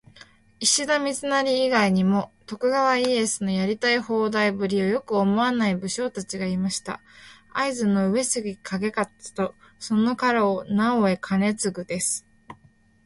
[0.59, 7.03] 石田三成以外にも、徳川家康のやりたい放題ぶりをよく思わない武将達がいました。
[7.53, 12.25] 会津の「上杉景勝」とその家老「直江兼続」です。